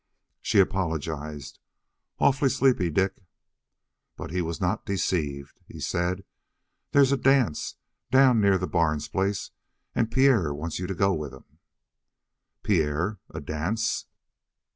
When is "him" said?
11.35-11.45